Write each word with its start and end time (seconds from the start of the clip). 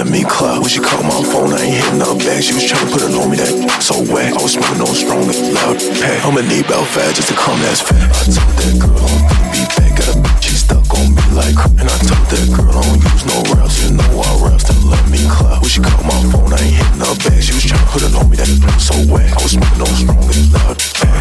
let 0.00 0.10
me 0.10 0.24
club. 0.24 0.60
When 0.60 0.68
she 0.70 0.80
called 0.80 1.04
my 1.04 1.22
phone, 1.28 1.52
I 1.52 1.60
ain't 1.60 1.76
hitting 1.76 2.00
her 2.00 2.16
back. 2.24 2.42
She 2.42 2.54
was 2.54 2.64
trying 2.64 2.86
to 2.86 2.92
put 2.92 3.02
it 3.02 3.12
on 3.12 3.28
me 3.28 3.36
that 3.36 3.52
so 3.84 4.00
wet. 4.08 4.32
I 4.32 4.40
was 4.40 4.52
smoking 4.56 4.80
on 4.80 4.94
strong 4.96 5.28
and 5.28 5.52
loud. 5.52 5.76
Hey, 5.76 6.16
I'ma 6.24 6.40
need 6.40 6.66
Belfast 6.68 7.16
just 7.16 7.28
to 7.28 7.34
come 7.34 7.60
as 7.68 7.82
fast. 7.82 8.08
I 8.16 8.32
told 8.32 8.56
that 8.64 8.80
girl, 8.80 8.96
I'll 8.96 9.52
be 9.52 9.60
back. 9.76 9.92
Gotta 10.00 10.29
like 11.34 11.56
And 11.78 11.86
I 11.86 11.96
told 12.04 12.26
that 12.30 12.46
girl 12.54 12.74
I 12.74 12.82
don't 12.82 13.02
use 13.02 13.24
no 13.26 13.36
raps 13.54 13.76
You 13.84 13.96
know 13.96 14.10
I 14.20 14.30
raps 14.44 14.64
that 14.68 14.80
let 14.84 15.04
me 15.10 15.22
clap 15.30 15.62
When 15.62 15.70
she 15.70 15.80
called 15.80 16.06
my 16.06 16.18
phone, 16.30 16.52
I 16.52 16.58
ain't 16.58 16.74
hitting 16.74 17.02
her 17.02 17.16
back. 17.22 17.38
She 17.42 17.54
was 17.54 17.64
trying 17.64 17.82
to 17.82 17.90
put 17.90 18.02
it 18.02 18.14
on 18.14 18.26
me, 18.30 18.36
that 18.36 18.48
is 18.50 18.58
so 18.82 18.94
wet. 19.06 19.30
I 19.30 19.38
was 19.42 19.54
smoking 19.54 19.82
on 19.82 19.94
strong 19.94 20.18
and 20.18 20.46
loud. 20.50 20.76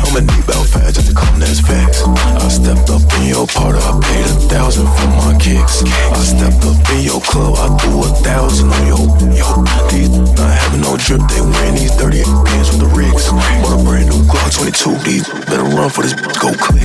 I'ma 0.09 0.21
need 0.25 0.43
about 0.43 0.65
just 0.89 1.05
to 1.05 1.13
come, 1.13 1.37
that's 1.37 1.61
facts. 1.61 2.01
I 2.05 2.49
stepped 2.49 2.89
up 2.89 3.05
in 3.21 3.29
your 3.29 3.45
party, 3.45 3.77
I 3.77 3.93
paid 4.01 4.25
a 4.25 4.35
thousand 4.49 4.89
for 4.89 5.09
my 5.21 5.37
kicks. 5.37 5.85
I 5.85 6.21
stepped 6.25 6.65
up 6.65 6.77
in 6.97 7.05
your 7.05 7.21
club, 7.21 7.61
I 7.61 7.69
threw 7.77 8.05
a 8.05 8.11
thousand 8.25 8.73
on 8.73 8.83
your 8.89 9.05
Yo, 9.37 9.45
these 9.93 10.09
not 10.09 10.49
having 10.49 10.81
no 10.81 10.97
drip, 10.97 11.21
they 11.29 11.41
wearing 11.41 11.75
these 11.75 11.95
dirty 11.95 12.23
pants 12.49 12.73
with 12.73 12.81
the 12.81 12.89
rigs 12.97 13.29
Bought 13.61 13.79
a 13.79 13.83
brand 13.83 14.09
new 14.09 14.19
Glock 14.25 14.51
22, 14.57 14.97
these 15.05 15.27
better 15.45 15.63
run 15.63 15.89
for 15.89 16.01
this, 16.01 16.13
go 16.41 16.51
click. 16.57 16.83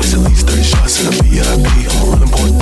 It's 0.00 0.14
at 0.14 0.20
least 0.24 0.48
30 0.48 0.62
shots 0.62 1.04
in 1.04 1.12
the 1.12 1.22
VIP, 1.28 1.68
I'm 1.92 2.08
a 2.08 2.10
running 2.10 2.32
point 2.32 2.61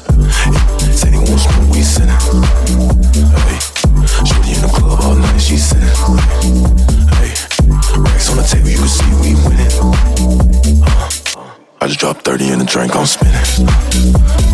drink, 12.71 12.95
I'm 12.95 13.05
spinning. 13.05 14.50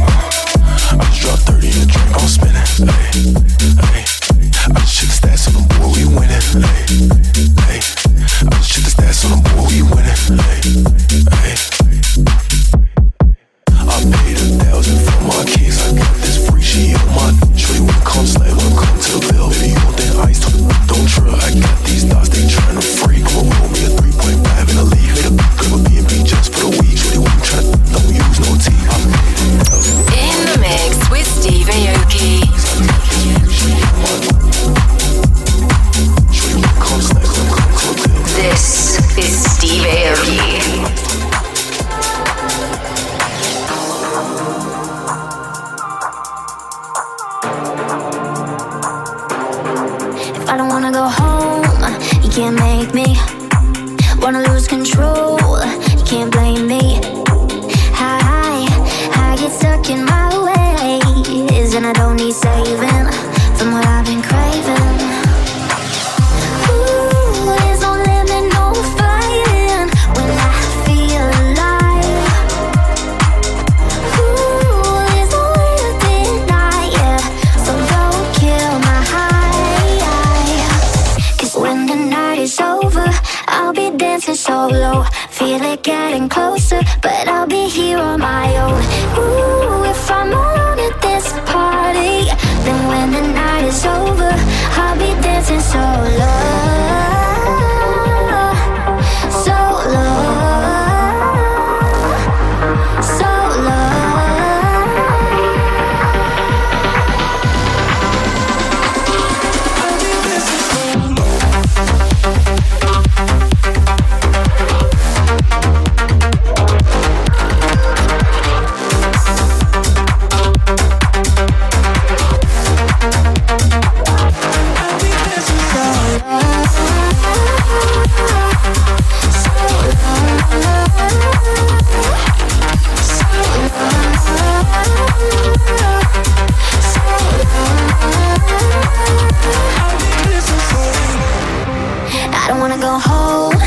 I 142.47 142.51
don't 142.51 142.61
wanna 142.61 142.77
go 142.77 142.97
home, 142.97 143.59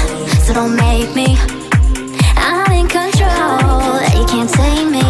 so 0.43 0.55
don't 0.55 0.75
make 0.75 1.15
me. 1.15 1.37
I'm 2.35 2.73
in 2.73 2.89
control, 2.89 4.01
you 4.19 4.25
can't 4.27 4.49
take 4.49 4.89
me. 4.89 5.10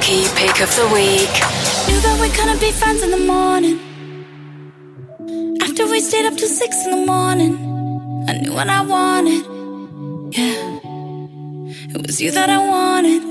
Pick 0.00 0.60
of 0.60 0.74
the 0.76 0.86
week. 0.92 1.32
Knew 1.86 2.00
that 2.00 2.18
we 2.20 2.28
couldn't 2.30 2.60
be 2.60 2.70
friends 2.72 3.02
in 3.02 3.10
the 3.10 3.24
morning. 3.34 3.78
After 5.62 5.86
we 5.86 6.00
stayed 6.00 6.26
up 6.26 6.36
till 6.36 6.48
six 6.48 6.84
in 6.84 6.90
the 6.90 7.06
morning, 7.06 7.54
I 8.28 8.38
knew 8.38 8.52
what 8.52 8.68
I 8.68 8.82
wanted. 8.82 9.44
Yeah, 10.36 10.80
it 11.94 12.06
was 12.06 12.20
you 12.20 12.30
that 12.32 12.50
I 12.50 12.58
wanted. 12.58 13.22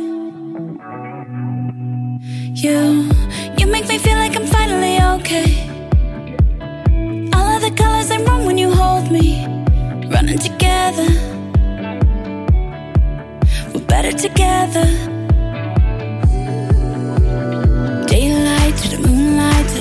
You, 2.63 3.10
you 3.57 3.67
make 3.67 3.88
me 3.88 3.98
feel 3.98 4.17
like 4.17 4.36
I'm 4.36 4.48
finally 4.48 4.98
okay. 5.15 5.50
All 7.36 7.50
of 7.55 7.62
the 7.62 7.74
colors 7.75 8.07
they 8.10 8.17
run 8.24 8.45
when 8.45 8.57
you 8.57 8.72
hold 8.72 9.12
me, 9.12 9.45
running 10.07 10.39
together. 10.39 11.10
We're 13.74 13.86
better 13.86 14.12
together. 14.12 15.14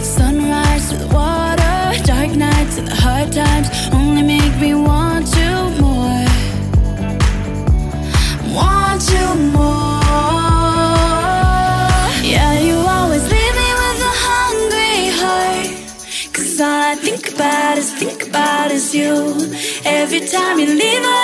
And 0.07 1.01
the 1.01 1.07
water, 1.15 2.05
dark 2.05 2.37
nights 2.37 2.77
with 2.77 2.87
the 2.91 2.95
hard 2.95 3.33
times 3.33 3.69
only 3.91 4.23
make 4.23 4.55
me 4.61 4.75
want 4.75 5.27
you 5.35 5.55
more. 5.81 6.27
Want 8.55 9.03
you 9.15 9.27
more. 9.57 10.03
Yeah, 12.23 12.61
you 12.61 12.77
always 12.77 13.23
leave 13.23 13.55
me 13.63 13.71
with 13.81 14.11
a 14.11 14.15
hungry 14.29 15.09
heart. 15.21 15.69
Cause 16.35 16.61
all 16.61 16.83
I 16.93 16.97
think 16.97 17.33
about 17.33 17.79
is, 17.79 17.91
think 17.95 18.29
about 18.29 18.71
is 18.73 18.95
you. 18.95 19.15
Every 19.87 20.21
time 20.21 20.59
you 20.59 20.67
leave, 20.67 21.03
I 21.03 21.24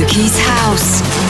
Mix 0.00 1.21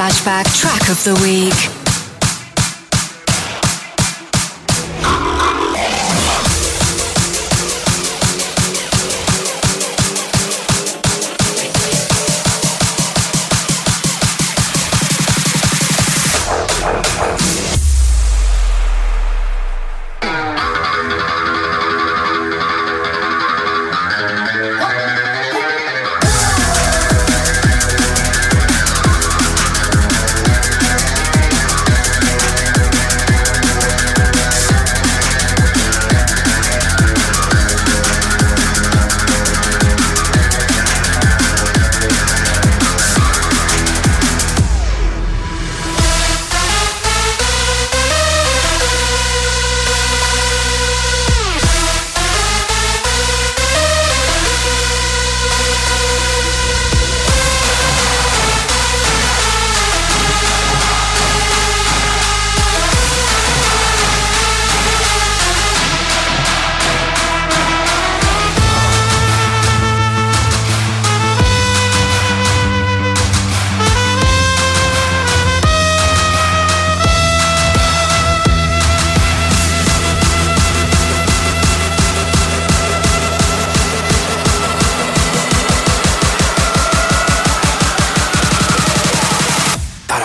Flashback 0.00 0.46
Track 0.58 0.88
of 0.88 1.04
the 1.04 1.14
Week. 1.22 1.79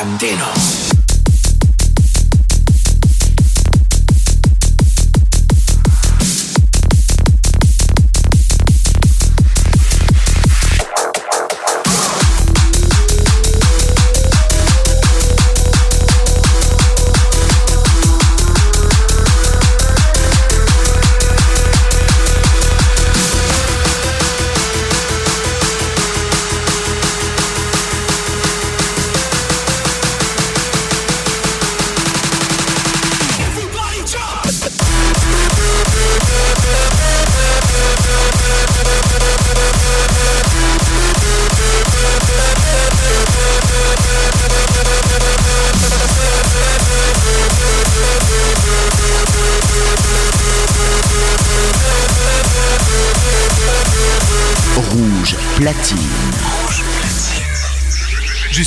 Andino. 0.06 0.85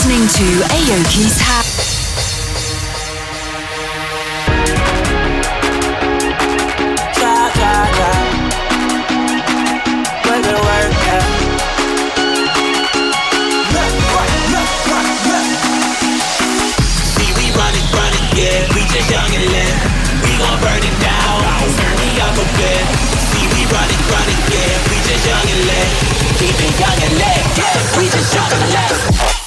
listening 0.00 0.28
to 0.28 0.64
Aoki's 0.64 1.40
House. 1.40 2.00
young 19.10 19.34
and 19.34 19.42
lit. 19.52 19.74
We 20.22 20.32
gon' 20.38 20.60
burn 20.60 20.80
it 20.80 20.96
down. 21.02 21.42
Turn 21.76 21.96
me 21.98 22.20
up 22.20 22.36
a 22.38 22.46
bit. 22.56 22.84
See, 23.28 23.44
we 23.52 23.66
run 23.68 23.90
it, 23.90 24.00
yeah. 24.48 24.88
We 24.88 24.96
just 25.02 25.26
young 25.26 25.48
and 25.50 25.62
lit. 25.66 25.88
Keep 26.38 26.56
it 26.56 26.80
young 26.80 26.98
and 27.04 27.14
lit. 27.18 27.42
Yeah. 27.58 27.98
We 27.98 28.04
just 28.08 28.34
young 28.34 28.52
and 28.52 28.70
lit. 28.70 29.39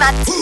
Dès 0.00 0.39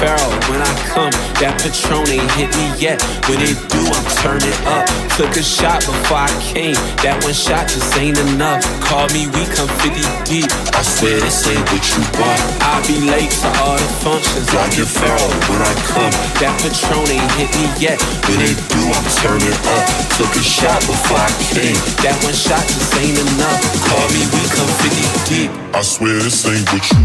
I 0.00 0.16
feral 0.16 0.32
when 0.48 0.60
I 0.64 0.72
come. 0.88 1.12
That 1.44 1.60
Patron 1.60 2.08
ain't 2.08 2.30
hit 2.32 2.48
me 2.56 2.72
yet. 2.80 2.96
When 3.28 3.36
it 3.44 3.56
do, 3.68 3.84
I'm 3.84 4.06
turning 4.24 4.56
up. 4.64 4.88
Took 5.20 5.36
a 5.36 5.44
shot 5.44 5.84
before 5.84 6.24
I 6.24 6.32
came. 6.40 6.72
That 7.04 7.20
one 7.20 7.36
shot 7.36 7.68
just 7.68 7.92
ain't 8.00 8.16
enough. 8.16 8.64
Call 8.80 9.04
me, 9.12 9.28
we 9.28 9.44
come 9.52 9.68
50 9.84 10.00
deep. 10.24 10.48
I 10.72 10.80
swear 10.80 11.20
this 11.20 11.44
ain't 11.52 11.60
what 11.68 11.84
you 11.84 12.00
want. 12.16 12.40
I'll 12.64 12.80
be 12.88 12.96
late 13.12 13.28
to 13.44 13.48
all 13.60 13.76
the 13.76 13.90
functions. 14.00 14.48
Like 14.56 14.72
get 14.72 14.88
feral 14.88 15.32
when 15.52 15.60
I 15.60 15.74
come. 15.92 16.12
That 16.40 16.56
Patron 16.64 17.04
ain't 17.04 17.32
hit 17.36 17.50
me 17.60 17.68
yet. 17.76 18.00
When 18.24 18.40
it 18.40 18.56
do, 18.72 18.80
I'm 18.80 19.06
turning 19.20 19.58
up. 19.76 19.84
Took 20.16 20.32
a 20.32 20.44
shot 20.44 20.80
before 20.88 21.20
I 21.20 21.28
came. 21.52 21.76
That 22.00 22.16
one 22.24 22.36
shot 22.36 22.64
just 22.64 22.96
ain't 22.96 23.20
enough. 23.20 23.60
Call 23.84 24.06
me, 24.16 24.24
we 24.32 24.40
come 24.48 24.70
50 24.80 25.28
deep. 25.28 25.50
I 25.76 25.84
swear 25.84 26.16
this 26.24 26.40
ain't 26.48 26.64
what 26.72 26.84
you. 26.88 27.04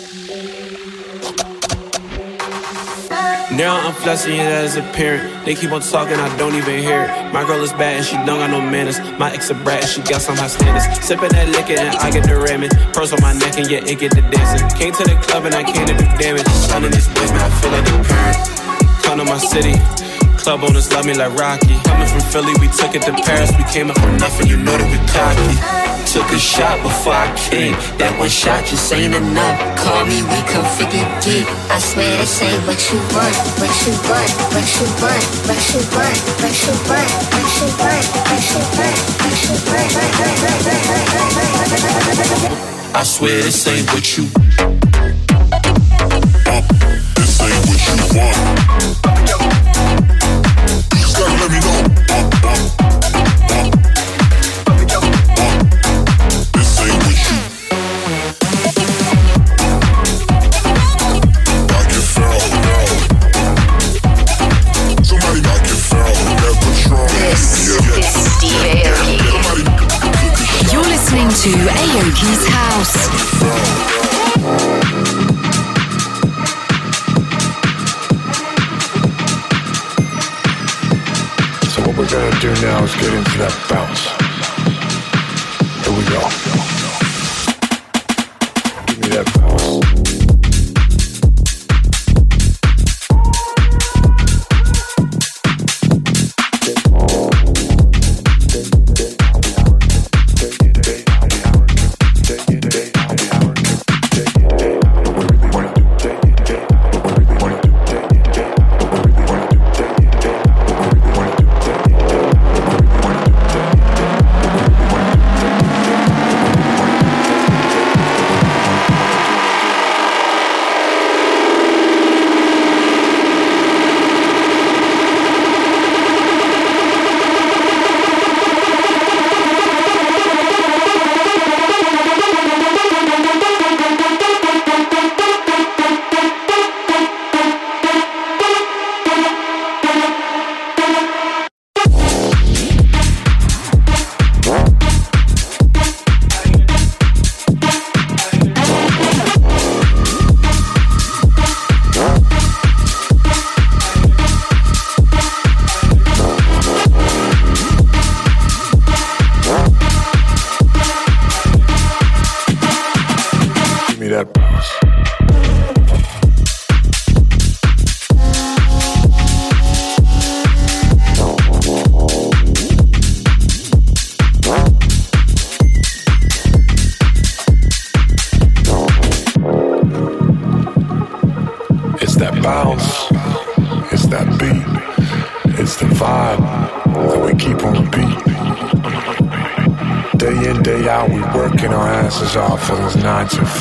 Now 3.61 3.77
I'm 3.77 3.93
flexing 3.93 4.33
it 4.33 4.39
as 4.39 4.75
a 4.75 4.81
parent. 4.81 5.45
They 5.45 5.53
keep 5.53 5.71
on 5.71 5.81
talking, 5.81 6.15
I 6.15 6.35
don't 6.35 6.55
even 6.55 6.81
hear 6.81 7.03
it. 7.03 7.31
My 7.31 7.45
girl 7.45 7.61
is 7.61 7.71
bad 7.73 7.97
and 7.97 8.03
she 8.03 8.15
don't 8.25 8.41
got 8.41 8.49
no 8.49 8.59
manners. 8.59 8.99
My 9.19 9.31
ex 9.31 9.51
a 9.51 9.53
brat 9.53 9.83
and 9.83 9.87
she 9.87 10.01
got 10.01 10.19
some 10.19 10.35
high 10.35 10.47
standards. 10.47 11.05
Sipping 11.05 11.29
that 11.29 11.47
liquor 11.49 11.79
and 11.79 11.95
I 11.97 12.09
get 12.09 12.23
the 12.23 12.39
ramming. 12.39 12.71
Pearls 12.91 13.13
on 13.13 13.21
my 13.21 13.33
neck 13.33 13.59
and 13.59 13.69
yeah, 13.69 13.85
it 13.85 13.99
get 13.99 14.15
the 14.15 14.21
dancing. 14.33 14.67
Came 14.79 14.93
to 14.93 15.03
the 15.03 15.13
club 15.21 15.45
and 15.45 15.53
I 15.53 15.61
came 15.61 15.85
to 15.85 15.93
do 15.93 16.05
damage. 16.17 16.47
Son 16.47 16.83
in 16.83 16.89
this 16.89 17.07
bitch, 17.09 17.29
man, 17.29 17.51
I 17.51 17.61
feel 17.61 17.69
like 17.69 17.85
a 17.85 18.01
parent. 18.01 19.03
Come 19.03 19.19
to 19.19 19.25
my 19.25 19.37
city. 19.37 20.00
Club 20.41 20.63
owners 20.63 20.91
love 20.91 21.05
me 21.05 21.13
like 21.13 21.37
Rocky. 21.37 21.77
Coming 21.85 22.07
from 22.09 22.21
Philly, 22.33 22.53
we 22.57 22.67
took 22.73 22.95
it 22.97 23.05
to 23.05 23.13
Paris. 23.13 23.53
We 23.61 23.63
came 23.69 23.91
up 23.91 23.97
from 24.01 24.17
nothing, 24.17 24.47
you 24.49 24.57
know 24.57 24.73
that 24.73 24.89
we 24.89 24.97
cocky. 25.05 25.53
Took 26.09 26.25
a 26.33 26.39
shot 26.41 26.81
before 26.81 27.13
I 27.13 27.29
came. 27.37 27.77
That 28.01 28.17
one 28.17 28.27
shot 28.27 28.65
just 28.65 28.89
ain't 28.89 29.13
enough. 29.13 29.61
Call 29.77 30.01
me, 30.09 30.25
we 30.25 30.41
come 30.49 30.65
50 30.65 30.97
deep. 31.21 31.45
I 31.69 31.77
swear 31.77 32.17
this 32.17 32.41
ain't 32.41 32.57
what 32.65 32.81
you 32.89 32.97
want, 33.13 33.37
what 33.61 33.69
you 33.85 33.93
want, 34.09 34.33
what 34.49 34.65
you 34.65 34.89
want, 34.97 35.21
what 35.45 35.61
you 35.61 35.77
want, 35.93 36.17
what 36.41 36.57
you 36.57 36.73
want, 36.73 37.05
what 37.05 37.21
you 37.21 37.53
want, 37.53 37.85
what 38.73 39.45
you 39.45 39.61
want, 39.61 39.77
what 39.77 39.77
you 39.77 39.77
want. 42.41 42.97
I 42.97 43.05
swear 43.05 43.45
this 43.45 43.61
ain't 43.69 43.85
what 43.93 44.09
you. 44.17 44.25
This 47.13 47.37
ain't 47.45 47.61
what 47.69 47.77
you 47.77 47.95
want. 48.17 49.20
You 49.81 50.40
get 83.01 83.13
into 83.13 83.37
that 83.39 83.65
bounce. 83.67 83.90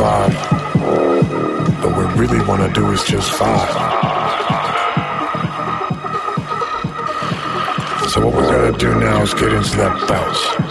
Five. 0.01 0.33
But 1.83 1.91
what 1.95 2.17
we 2.17 2.27
really 2.27 2.43
want 2.47 2.63
to 2.63 2.73
do 2.73 2.91
is 2.91 3.05
just 3.05 3.31
vibe. 3.33 3.69
So 8.09 8.25
what 8.25 8.35
we're 8.35 8.51
gonna 8.51 8.79
do 8.79 8.99
now 8.99 9.21
is 9.21 9.35
get 9.35 9.53
into 9.53 9.77
that 9.77 10.09
bounce. 10.09 10.70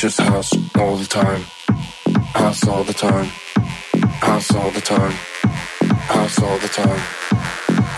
It's 0.00 0.16
just 0.16 0.20
house 0.20 0.52
all 0.76 0.96
the 0.96 1.06
time. 1.06 1.42
House 2.32 2.68
all 2.68 2.84
the 2.84 2.92
time. 2.92 3.26
House 4.22 4.54
all 4.54 4.70
the 4.70 4.80
time. 4.80 5.10
House 6.14 6.38
all 6.38 6.56
the 6.58 6.68
time. 6.68 7.00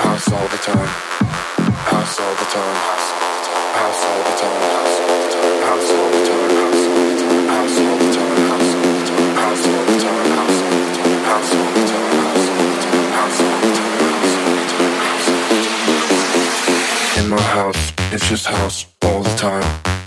House 0.01 0.33
all 0.33 0.49
the 0.49 0.57
time. 0.57 0.89
House 1.91 2.19
all 2.19 2.35
the 2.41 2.47
time. 2.55 2.77
House 3.77 4.05
all 4.09 4.23
the 4.25 4.35
time. 4.41 4.63
House 5.69 5.91
all 5.93 6.09
the 6.11 6.25
time. 6.25 6.53
House 7.53 7.77
all 7.85 7.99
the 7.99 8.13
time. 8.17 8.39
House 8.41 8.65
all 8.65 8.81
the 8.81 8.97
time. 8.97 9.37
House 9.37 9.67
all 9.67 9.85
the 9.85 9.99
time. 10.01 10.41
House 11.29 11.53
all 11.53 11.71
the 11.71 11.85
time. 11.85 12.05
In 17.23 17.29
my 17.29 17.43
house, 17.43 17.93
it's 18.11 18.27
just 18.27 18.47
house 18.47 18.87
all 19.03 19.23
the 19.23 19.37
time. 19.37 20.00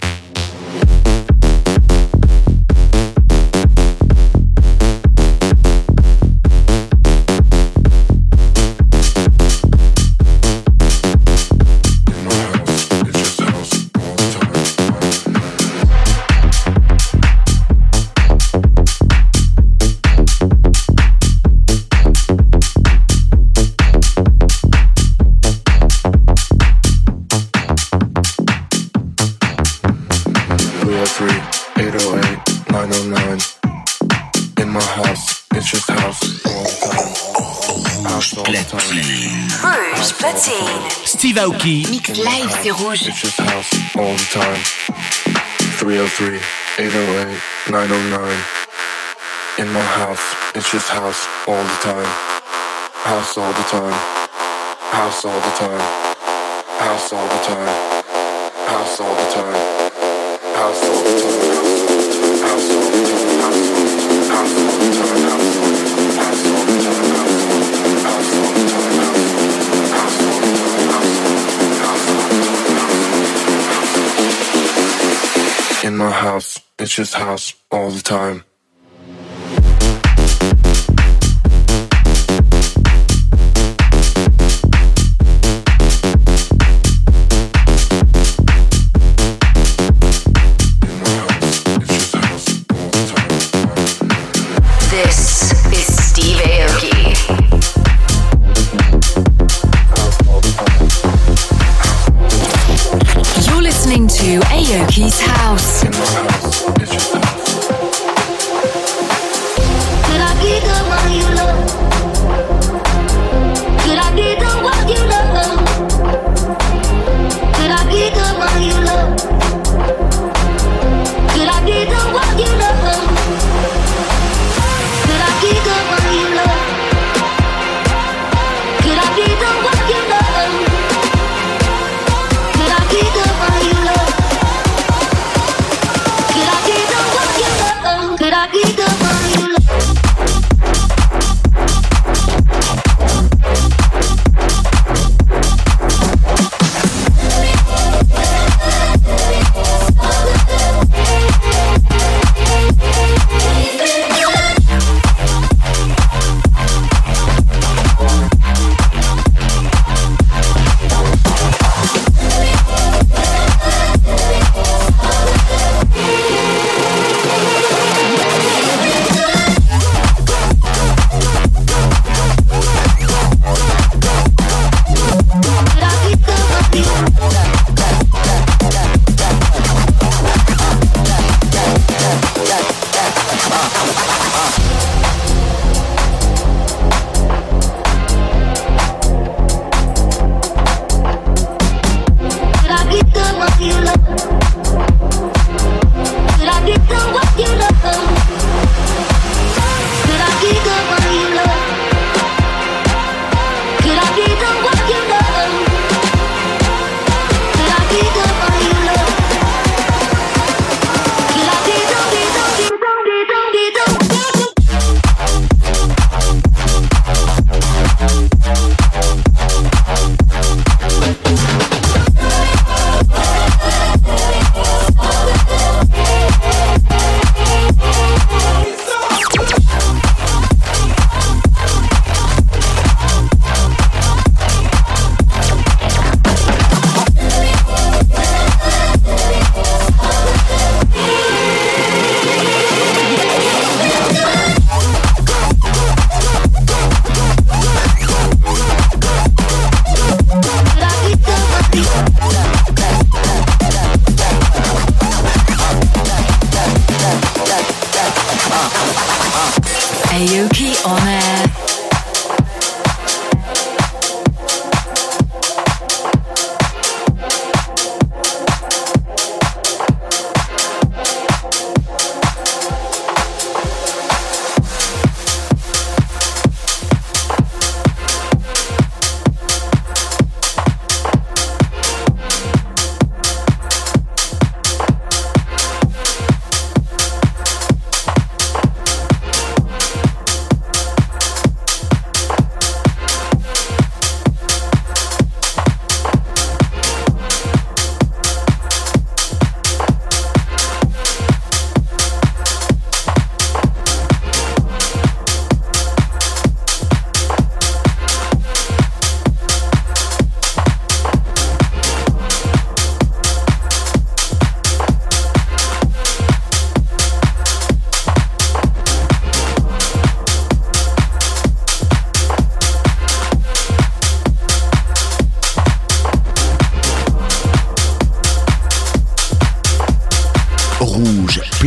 Steve 40.43 41.37
Aoki. 41.37 41.89
Mix 41.89 42.09
live, 42.17 42.51
c'est 42.61 42.71
rouge. 42.71 43.07
It's 43.07 43.21
just 43.21 43.39
house 43.39 43.71
all 43.95 44.13
the 44.13 44.27
time. 44.29 44.59
303 45.79 46.35
808 46.79 47.71
909. 47.71 48.21
In 49.59 49.71
my 49.71 49.79
house, 49.79 50.19
it's 50.53 50.69
just 50.69 50.89
house 50.89 51.29
all 51.47 51.63
the 51.63 51.79
time. 51.81 52.05
House 53.05 53.37
all 53.37 53.53
the 53.53 53.63
time. 53.71 53.93
House 54.91 55.23
all 55.23 55.39
the 55.39 55.55
time. 55.55 55.79
House 56.77 57.13
all 57.13 57.27
the 57.27 57.43
time. 57.45 57.69
House 58.67 58.99
all 58.99 59.15
the 59.15 59.31
time. 59.31 59.55
House 60.55 60.83
all 60.89 61.03
the 61.05 61.21
time. 61.21 61.82
In 75.83 75.97
my 75.97 76.11
house, 76.11 76.61
it's 76.79 76.95
just 76.95 77.13
house 77.13 77.53
all 77.69 77.91
the 77.91 78.01
time. 78.01 78.45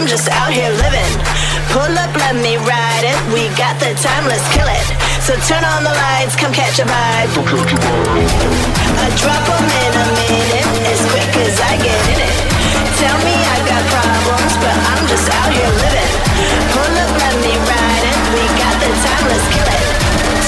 I'm 0.00 0.08
just 0.08 0.32
out 0.32 0.48
here 0.48 0.72
living. 0.80 1.12
Pull 1.76 1.92
up, 1.92 2.08
let 2.24 2.32
me 2.32 2.56
ride 2.56 3.04
it. 3.04 3.20
We 3.36 3.52
got 3.52 3.76
the 3.76 3.92
time, 4.00 4.24
let's 4.24 4.48
kill 4.48 4.64
it. 4.64 4.80
So 5.20 5.36
turn 5.44 5.60
on 5.60 5.84
the 5.84 5.92
lights, 5.92 6.32
come 6.40 6.56
catch 6.56 6.80
a 6.80 6.88
vibe. 6.88 7.28
I 7.36 9.06
drop 9.20 9.44
them 9.44 9.60
in 9.60 9.92
a 10.00 10.06
minute, 10.24 10.68
as 10.88 11.04
quick 11.04 11.28
as 11.44 11.60
I 11.60 11.76
get 11.84 12.00
in 12.16 12.16
it. 12.16 12.36
Tell 12.96 13.12
me 13.28 13.36
I 13.36 13.60
got 13.68 13.84
problems, 13.92 14.56
but 14.64 14.72
I'm 14.72 15.04
just 15.04 15.28
out 15.36 15.52
here 15.52 15.68
living. 15.68 16.12
Pull 16.72 16.96
up, 16.96 17.12
let 17.20 17.36
me 17.44 17.52
ride 17.60 18.04
it. 18.08 18.16
We 18.32 18.40
got 18.56 18.80
the 18.80 18.88
time, 19.04 19.24
let's 19.28 19.48
kill 19.52 19.68
it. 19.68 19.84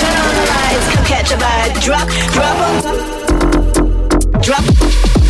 Turn 0.01 0.17
on 0.17 0.33
the 0.33 0.47
lights, 0.49 0.87
come 0.97 1.05
catch 1.05 1.29
a 1.29 1.37
vibe. 1.37 1.77
Drop, 1.85 2.09
drop 2.33 2.57
them. 2.57 2.81
Drop. 4.41 5.22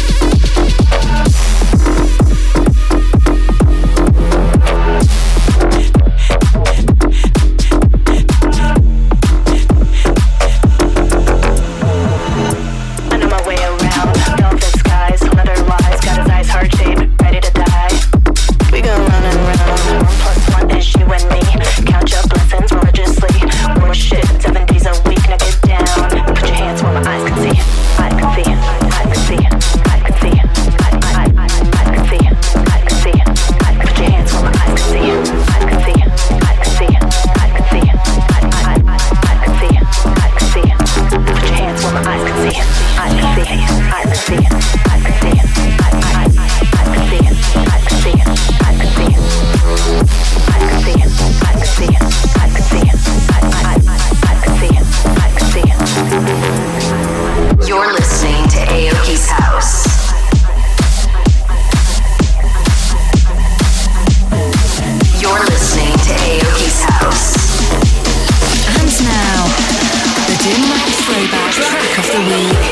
We. 72.15 72.19
week. 72.27 72.72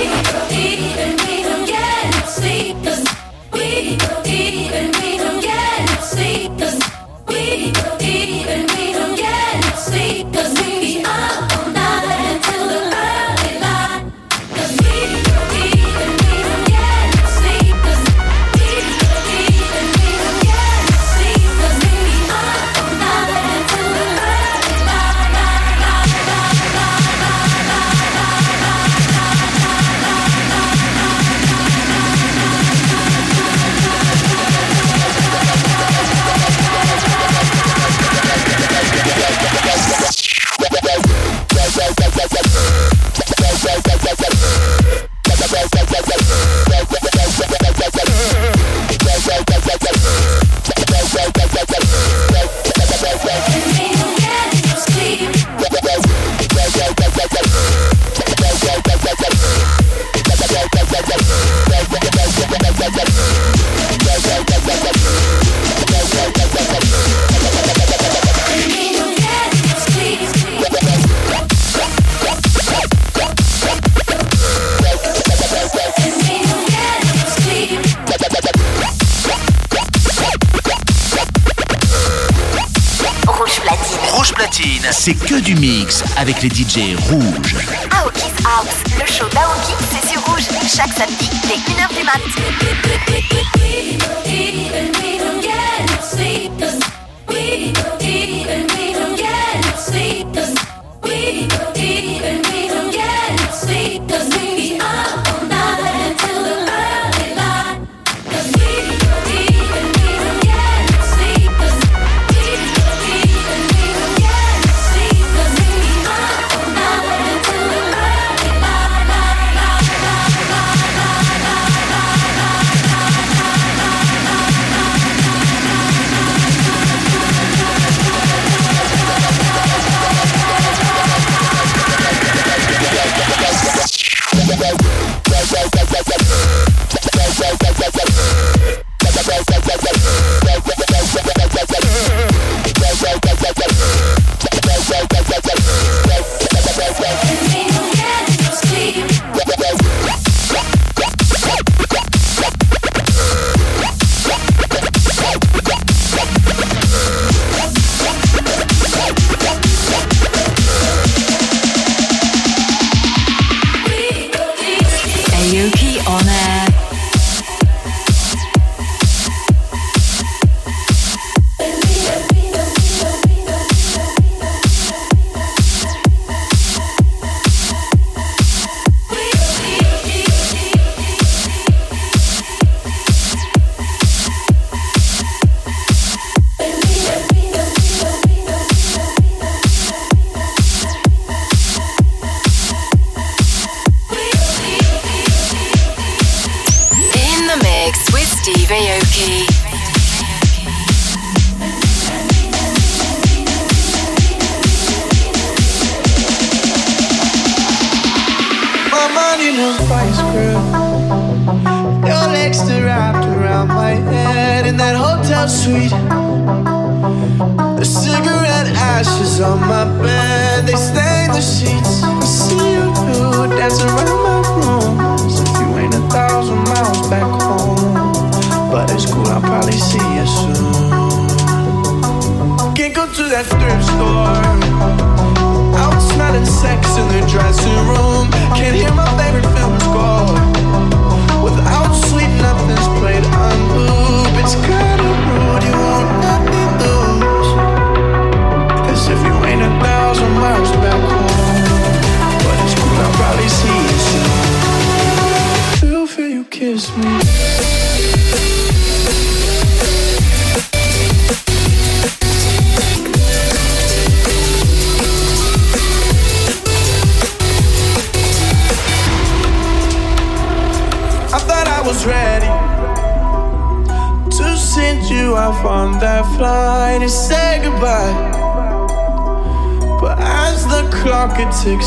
DJ 86.60 86.94
Ru. 87.08 87.19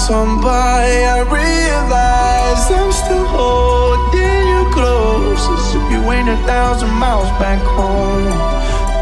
Ticks 0.03 0.11
on 0.11 0.41
by, 0.41 0.85
I 1.05 1.19
realize 1.21 2.71
I'm 2.71 2.91
still 2.91 3.25
holding 3.25 4.47
you 4.47 4.71
close. 4.73 5.39
As 5.39 5.75
if 5.75 5.91
you 5.91 6.11
ain't 6.11 6.29
a 6.29 6.37
thousand 6.45 6.89
miles 6.91 7.29
back 7.39 7.61
home. 7.61 8.23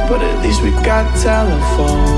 But 0.10 0.22
at 0.22 0.44
least 0.44 0.62
we 0.64 0.72
got 0.84 1.06
telephone. 1.22 2.11